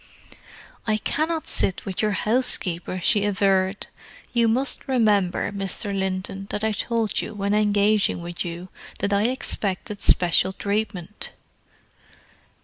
[0.87, 3.85] "I cannot sit with your housekeeper," she averred.
[4.33, 5.95] "You must remember, Mr.
[5.95, 11.33] Linton, that I told you when engaging with you, that I expected special treatment."